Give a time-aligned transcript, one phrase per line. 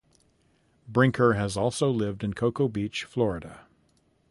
[0.87, 3.67] Brinker has also lived in Cocoa Beach, Florida.